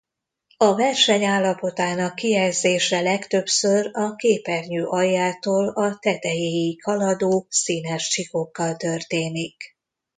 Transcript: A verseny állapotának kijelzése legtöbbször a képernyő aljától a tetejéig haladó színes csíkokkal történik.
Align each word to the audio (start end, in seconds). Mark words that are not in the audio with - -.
A 0.57 0.73
verseny 0.75 1.23
állapotának 1.25 2.15
kijelzése 2.15 3.01
legtöbbször 3.01 3.89
a 3.93 4.15
képernyő 4.15 4.85
aljától 4.85 5.67
a 5.69 5.97
tetejéig 5.99 6.83
haladó 6.83 7.45
színes 7.49 8.09
csíkokkal 8.09 8.75
történik. 8.75 9.63